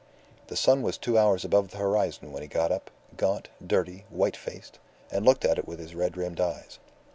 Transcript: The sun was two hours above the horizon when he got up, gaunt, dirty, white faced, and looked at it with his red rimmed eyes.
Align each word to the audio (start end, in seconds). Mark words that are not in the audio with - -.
The 0.47 0.55
sun 0.55 0.81
was 0.81 0.97
two 0.97 1.15
hours 1.15 1.45
above 1.45 1.69
the 1.69 1.77
horizon 1.77 2.31
when 2.31 2.41
he 2.41 2.47
got 2.47 2.71
up, 2.71 2.89
gaunt, 3.17 3.49
dirty, 3.63 4.05
white 4.09 4.35
faced, 4.35 4.79
and 5.11 5.23
looked 5.23 5.45
at 5.45 5.59
it 5.59 5.67
with 5.67 5.77
his 5.77 5.93
red 5.93 6.17
rimmed 6.17 6.39
eyes. 6.41 6.79